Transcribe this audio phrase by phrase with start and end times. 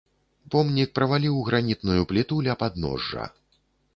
[0.53, 3.29] Помнік праваліў гранітную пліту ля падножжа.